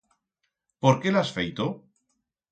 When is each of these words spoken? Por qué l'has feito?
Por 0.85 0.95
qué 1.03 1.13
l'has 1.15 1.33
feito? 1.35 1.67